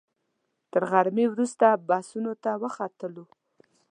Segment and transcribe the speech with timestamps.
[0.71, 3.25] تر غرمې وروسته بسونو ته وختلو.